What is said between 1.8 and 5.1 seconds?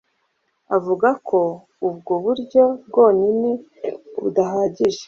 ubwo buryo bwonyine budahagije